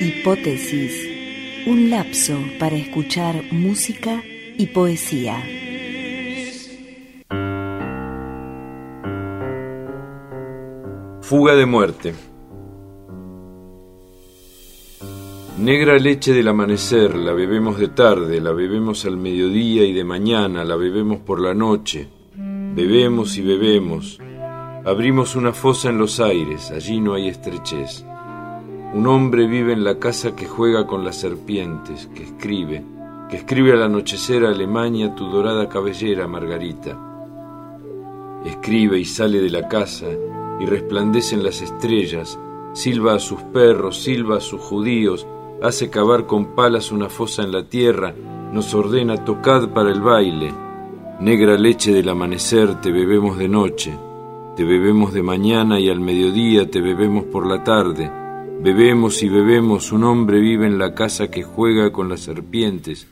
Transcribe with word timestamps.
Hipótesis, 0.00 1.06
un 1.66 1.90
lapso 1.90 2.38
para 2.58 2.76
escuchar 2.76 3.42
música 3.50 4.22
y 4.56 4.68
poesía. 4.68 5.44
Fuga 11.20 11.54
de 11.56 11.66
muerte. 11.66 12.14
Negra 15.58 15.98
leche 15.98 16.32
del 16.32 16.46
amanecer, 16.46 17.16
la 17.16 17.32
bebemos 17.32 17.80
de 17.80 17.88
tarde, 17.88 18.40
la 18.40 18.52
bebemos 18.52 19.04
al 19.06 19.16
mediodía 19.16 19.84
y 19.84 19.92
de 19.92 20.04
mañana, 20.04 20.64
la 20.64 20.76
bebemos 20.76 21.18
por 21.18 21.40
la 21.40 21.52
noche. 21.52 22.08
Bebemos 22.36 23.36
y 23.36 23.42
bebemos. 23.42 24.20
Abrimos 24.84 25.34
una 25.34 25.52
fosa 25.52 25.88
en 25.88 25.98
los 25.98 26.20
aires, 26.20 26.70
allí 26.70 27.00
no 27.00 27.14
hay 27.14 27.26
estrechez. 27.26 28.04
Un 28.94 29.08
hombre 29.08 29.48
vive 29.48 29.72
en 29.72 29.82
la 29.82 29.98
casa 29.98 30.36
que 30.36 30.46
juega 30.46 30.86
con 30.86 31.04
las 31.04 31.16
serpientes, 31.16 32.08
que 32.14 32.22
escribe, 32.22 32.84
que 33.28 33.38
escribe 33.38 33.72
al 33.72 33.82
anochecer 33.82 34.44
a 34.44 34.50
Alemania 34.50 35.16
tu 35.16 35.26
dorada 35.26 35.68
cabellera, 35.68 36.28
Margarita. 36.28 36.96
Escribe 38.46 39.00
y 39.00 39.04
sale 39.04 39.40
de 39.40 39.50
la 39.50 39.66
casa 39.66 40.06
y 40.60 40.66
resplandecen 40.66 41.42
las 41.42 41.62
estrellas, 41.62 42.38
silba 42.74 43.14
a 43.14 43.18
sus 43.18 43.42
perros, 43.42 44.00
silba 44.00 44.36
a 44.36 44.40
sus 44.40 44.60
judíos, 44.60 45.26
hace 45.62 45.90
cavar 45.90 46.26
con 46.26 46.54
palas 46.54 46.92
una 46.92 47.08
fosa 47.08 47.42
en 47.42 47.52
la 47.52 47.64
tierra, 47.64 48.14
nos 48.52 48.74
ordena 48.74 49.24
tocad 49.24 49.68
para 49.70 49.90
el 49.90 50.00
baile. 50.00 50.52
Negra 51.20 51.56
leche 51.56 51.92
del 51.92 52.08
amanecer 52.08 52.80
te 52.80 52.92
bebemos 52.92 53.38
de 53.38 53.48
noche, 53.48 53.98
te 54.56 54.64
bebemos 54.64 55.12
de 55.12 55.22
mañana 55.22 55.80
y 55.80 55.88
al 55.88 56.00
mediodía 56.00 56.70
te 56.70 56.80
bebemos 56.80 57.24
por 57.24 57.46
la 57.46 57.64
tarde 57.64 58.10
Bebemos 58.60 59.22
y 59.22 59.28
bebemos, 59.28 59.92
un 59.92 60.02
hombre 60.02 60.40
vive 60.40 60.66
en 60.66 60.78
la 60.78 60.92
casa 60.92 61.30
que 61.30 61.44
juega 61.44 61.92
con 61.92 62.08
las 62.08 62.20
serpientes, 62.20 63.06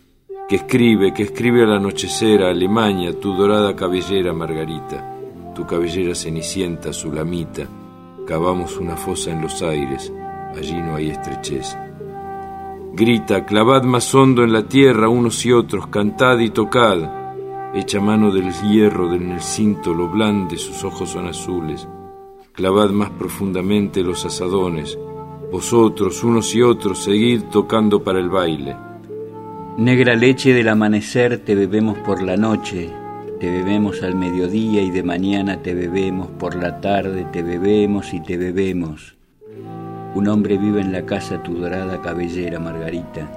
que 0.48 0.56
escribe, 0.56 1.14
que 1.14 1.22
escribe 1.22 1.62
al 1.62 1.72
anochecer 1.72 2.42
a 2.42 2.50
Alemania, 2.50 3.20
tu 3.20 3.32
dorada 3.32 3.76
cabellera, 3.76 4.32
Margarita, 4.32 5.14
tu 5.54 5.64
cabellera 5.64 6.16
cenicienta, 6.16 6.92
sulamita. 6.92 7.68
Cavamos 8.26 8.76
una 8.78 8.96
fosa 8.96 9.30
en 9.30 9.42
los 9.42 9.62
aires, 9.62 10.12
allí 10.56 10.74
no 10.82 10.96
hay 10.96 11.10
estrechez. 11.10 11.85
Grita, 12.98 13.44
clavad 13.44 13.82
más 13.82 14.14
hondo 14.14 14.42
en 14.42 14.54
la 14.54 14.62
tierra 14.62 15.10
unos 15.10 15.44
y 15.44 15.52
otros, 15.52 15.88
cantad 15.88 16.38
y 16.38 16.48
tocad. 16.48 17.74
Echa 17.74 18.00
mano 18.00 18.30
del 18.30 18.50
hierro 18.54 19.12
en 19.12 19.32
el 19.32 19.42
cinto, 19.42 19.92
lo 19.92 20.08
blande, 20.08 20.56
sus 20.56 20.82
ojos 20.82 21.10
son 21.10 21.26
azules. 21.26 21.86
Clavad 22.54 22.88
más 22.88 23.10
profundamente 23.10 24.02
los 24.02 24.24
asadones, 24.24 24.98
vosotros, 25.52 26.24
unos 26.24 26.54
y 26.54 26.62
otros, 26.62 27.04
seguid 27.04 27.42
tocando 27.52 28.02
para 28.02 28.18
el 28.18 28.30
baile. 28.30 28.74
Negra 29.76 30.14
leche 30.16 30.54
del 30.54 30.70
amanecer 30.70 31.44
te 31.44 31.54
bebemos 31.54 31.98
por 31.98 32.22
la 32.22 32.38
noche, 32.38 32.90
te 33.38 33.50
bebemos 33.50 34.02
al 34.02 34.14
mediodía 34.14 34.80
y 34.80 34.90
de 34.90 35.02
mañana 35.02 35.60
te 35.60 35.74
bebemos, 35.74 36.28
por 36.38 36.54
la 36.54 36.80
tarde 36.80 37.26
te 37.30 37.42
bebemos 37.42 38.14
y 38.14 38.20
te 38.22 38.38
bebemos. 38.38 39.15
Un 40.16 40.28
hombre 40.28 40.56
vive 40.56 40.80
en 40.80 40.92
la 40.92 41.04
casa 41.04 41.42
tu 41.42 41.52
dorada 41.58 42.00
cabellera, 42.00 42.58
Margarita. 42.58 43.30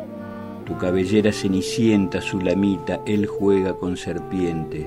Tu 0.66 0.78
cabellera 0.78 1.30
cenicienta, 1.34 2.22
su 2.22 2.40
lamita, 2.40 3.02
él 3.06 3.26
juega 3.26 3.74
con 3.74 3.98
serpientes. 3.98 4.86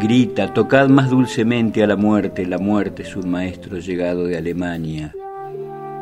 Grita, 0.00 0.54
tocad 0.54 0.88
más 0.88 1.10
dulcemente 1.10 1.82
a 1.82 1.86
la 1.86 1.96
muerte, 1.96 2.46
la 2.46 2.56
muerte 2.56 3.02
es 3.02 3.14
un 3.14 3.28
maestro 3.28 3.76
llegado 3.76 4.24
de 4.24 4.38
Alemania. 4.38 5.14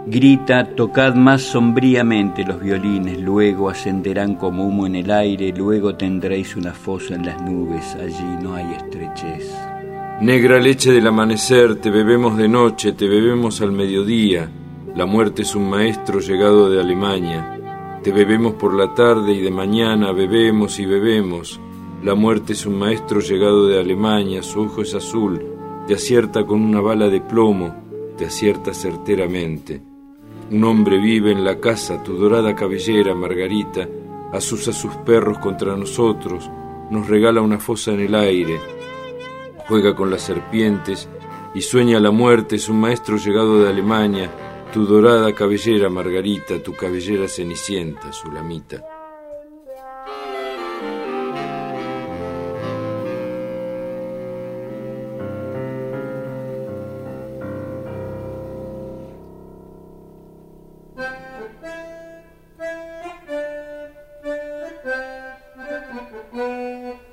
Grita, 0.07 0.77
tocad 0.77 1.17
más 1.17 1.43
sombríamente 1.43 2.45
los 2.45 2.61
violines, 2.61 3.19
luego 3.19 3.69
ascenderán 3.69 4.37
como 4.37 4.65
humo 4.65 4.87
en 4.87 4.95
el 4.95 5.11
aire, 5.11 5.53
luego 5.57 5.97
tendréis 5.97 6.55
una 6.55 6.73
fosa 6.73 7.17
en 7.17 7.27
las 7.27 7.43
nubes, 7.43 7.97
allí 7.97 8.37
no 8.41 8.55
hay 8.55 8.75
estrechez. 8.75 9.76
Negra 10.21 10.59
leche 10.59 10.93
del 10.93 11.07
amanecer, 11.07 11.77
te 11.77 11.91
bebemos 11.91 12.39
de 12.39 12.49
noche, 12.49 12.95
te 12.95 13.07
bebemos 13.07 13.61
al 13.61 13.71
mediodía, 13.71 14.51
la 14.95 15.05
muerte 15.05 15.43
es 15.43 15.55
un 15.55 15.69
maestro 15.69 16.21
llegado 16.21 16.71
de 16.71 16.81
Alemania, 16.81 17.61
te 18.03 18.13
bebemos 18.13 18.55
por 18.55 18.73
la 18.73 18.95
tarde 18.95 19.35
y 19.35 19.43
de 19.43 19.51
mañana 19.51 20.13
bebemos 20.13 20.79
y 20.79 20.87
bebemos, 20.87 21.61
la 22.03 22.15
muerte 22.15 22.55
es 22.55 22.65
un 22.65 22.79
maestro 22.79 23.21
llegado 23.21 23.67
de 23.67 23.79
Alemania, 23.79 24.43
su 24.43 24.63
ojo 24.63 24.81
es 24.81 24.95
azul, 24.95 25.39
te 25.87 25.93
acierta 25.93 26.47
con 26.47 26.63
una 26.63 26.81
bala 26.81 27.11
de 27.11 27.21
plomo, 27.21 27.75
te 28.17 28.25
acierta 28.25 28.73
certeramente. 28.73 29.83
Un 30.51 30.65
hombre 30.65 30.99
vive 30.99 31.31
en 31.31 31.45
la 31.45 31.61
casa, 31.61 32.03
tu 32.03 32.15
dorada 32.15 32.55
cabellera, 32.55 33.15
Margarita, 33.15 33.87
asusa 34.33 34.73
sus 34.73 34.95
perros 34.97 35.39
contra 35.41 35.77
nosotros, 35.77 36.51
nos 36.91 37.07
regala 37.07 37.43
una 37.43 37.59
fosa 37.59 37.93
en 37.93 38.01
el 38.01 38.15
aire, 38.15 38.59
juega 39.69 39.95
con 39.95 40.11
las 40.11 40.23
serpientes 40.23 41.09
y 41.55 41.63
sueña 41.63 42.01
la 42.01 42.11
muerte, 42.11 42.57
es 42.57 42.69
un 42.69 42.81
maestro 42.81 43.17
llegado 43.17 43.63
de 43.63 43.71
Alemania, 43.71 44.31
tu 44.73 44.87
dorada 44.87 45.35
cabellera, 45.35 45.89
Margarita, 45.89 46.63
tu 46.63 46.75
cabellera 46.75 47.29
cenicienta, 47.29 48.13
Sulamita. 48.13 48.85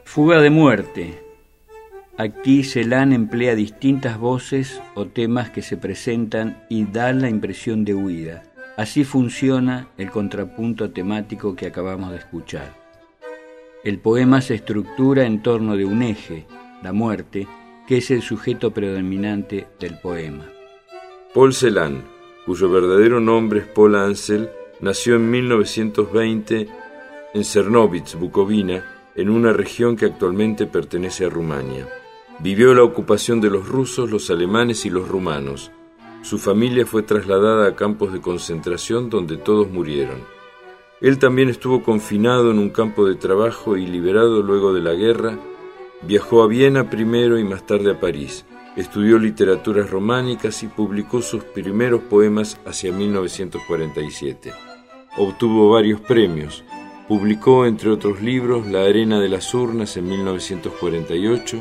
Fuga 0.04 0.40
de 0.42 0.50
muerte. 0.52 1.23
Aquí 2.16 2.64
Celan 2.64 3.12
emplea 3.12 3.56
distintas 3.56 4.20
voces 4.20 4.80
o 4.94 5.08
temas 5.08 5.50
que 5.50 5.64
se 5.64 5.78
presentan 5.78 6.64
y 6.70 6.86
dan 6.86 7.22
la 7.22 7.30
impresión 7.30 7.86
de 7.86 7.96
huida. 7.96 8.44
Así 8.78 9.04
funciona 9.04 9.88
el 9.98 10.12
contrapunto 10.12 10.92
temático 10.92 11.56
que 11.56 11.66
acabamos 11.66 12.12
de 12.12 12.18
escuchar. 12.18 12.76
El 13.84 13.98
poema 13.98 14.42
se 14.42 14.54
estructura 14.54 15.26
en 15.26 15.42
torno 15.42 15.76
de 15.76 15.86
un 15.86 16.04
eje, 16.04 16.46
la 16.84 16.94
muerte, 16.94 17.48
que 17.88 17.98
es 17.98 18.12
el 18.12 18.22
sujeto 18.22 18.70
predominante 18.70 19.66
del 19.80 19.98
poema. 19.98 20.46
Paul 21.34 21.52
Celan, 21.52 22.04
cuyo 22.46 22.70
verdadero 22.70 23.20
nombre 23.20 23.62
es 23.62 23.66
Paul 23.66 23.96
Ansel, 23.96 24.52
nació 24.82 25.16
en 25.16 25.32
1920 25.32 26.68
en 27.34 27.44
Cernovitz, 27.44 28.14
Bucovina, 28.14 28.86
en 29.16 29.32
una 29.32 29.52
región 29.52 29.96
que 29.96 30.06
actualmente 30.06 30.68
pertenece 30.68 31.26
a 31.26 31.30
Rumania. 31.30 31.88
Vivió 32.40 32.74
la 32.74 32.84
ocupación 32.84 33.42
de 33.42 33.50
los 33.50 33.68
rusos, 33.68 34.10
los 34.10 34.30
alemanes 34.30 34.86
y 34.86 34.90
los 34.90 35.08
rumanos. 35.08 35.72
Su 36.22 36.38
familia 36.38 36.86
fue 36.86 37.04
trasladada 37.04 37.68
a 37.68 37.76
campos 37.76 38.12
de 38.12 38.22
concentración 38.22 39.10
donde 39.10 39.38
todos 39.38 39.70
murieron. 39.70 40.22
Él 41.02 41.20
también 41.20 41.50
estuvo 41.50 41.84
confinado 41.84 42.52
en 42.52 42.60
un 42.60 42.70
campo 42.70 43.06
de 43.08 43.16
trabajo 43.16 43.78
y 43.78 43.86
liberado 43.86 44.42
luego 44.42 44.74
de 44.74 44.82
la 44.82 44.94
guerra. 44.94 45.38
Viajó 46.02 46.44
a 46.44 46.48
Viena 46.48 46.90
primero 46.90 47.38
y 47.38 47.44
más 47.44 47.66
tarde 47.66 47.92
a 47.92 48.00
París. 48.00 48.46
Estudió 48.76 49.20
literaturas 49.20 49.90
románicas 49.90 50.64
y 50.64 50.68
publicó 50.68 51.22
sus 51.22 51.44
primeros 51.44 52.02
poemas 52.02 52.60
hacia 52.66 52.92
1947. 52.92 54.52
Obtuvo 55.18 55.70
varios 55.70 56.02
premios, 56.02 56.64
Publicó, 57.08 57.66
entre 57.66 57.90
otros 57.90 58.22
libros, 58.22 58.66
La 58.66 58.86
arena 58.86 59.20
de 59.20 59.28
las 59.28 59.54
urnas 59.54 59.98
en 59.98 60.08
1948, 60.08 61.58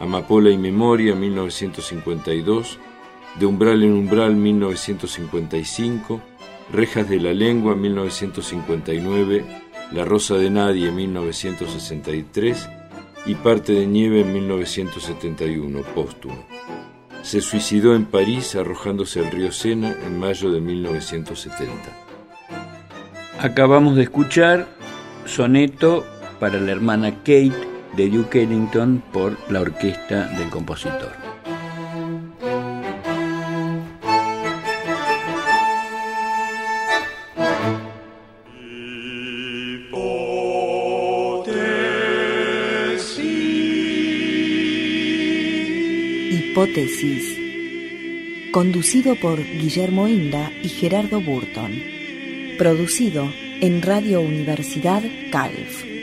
Amapola 0.00 0.50
y 0.50 0.58
Memoria 0.58 1.12
en 1.12 1.20
1952, 1.20 2.78
De 3.38 3.46
umbral 3.46 3.82
en 3.82 3.92
umbral 3.92 4.36
1955, 4.36 6.20
Rejas 6.72 7.08
de 7.08 7.20
la 7.20 7.32
lengua 7.32 7.74
1959, 7.74 9.44
La 9.92 10.04
rosa 10.04 10.36
de 10.36 10.50
nadie 10.50 10.88
en 10.88 10.96
1963 10.96 12.68
y 13.26 13.34
Parte 13.34 13.72
de 13.72 13.86
nieve 13.86 14.20
en 14.20 14.32
1971, 14.32 15.82
póstumo. 15.94 16.46
Se 17.22 17.40
suicidó 17.40 17.94
en 17.94 18.06
París 18.06 18.54
arrojándose 18.54 19.20
al 19.20 19.30
río 19.30 19.52
Sena 19.52 19.94
en 20.06 20.18
mayo 20.18 20.50
de 20.50 20.60
1970. 20.60 21.72
Acabamos 23.40 23.96
de 23.96 24.04
escuchar 24.04 24.66
soneto 25.26 26.06
para 26.40 26.60
la 26.60 26.72
hermana 26.72 27.10
Kate 27.18 27.67
de 27.98 28.08
Duke 28.08 28.44
Ellington 28.44 29.02
por 29.12 29.36
la 29.50 29.60
orquesta 29.60 30.28
del 30.38 30.48
compositor. 30.50 31.10
Hipótesis. 46.30 47.36
Conducido 48.52 49.16
por 49.16 49.42
Guillermo 49.42 50.06
Inda 50.06 50.52
y 50.62 50.68
Gerardo 50.68 51.20
Burton. 51.20 51.72
Producido 52.58 53.28
en 53.60 53.82
Radio 53.82 54.20
Universidad 54.20 55.02
Calf. 55.32 55.97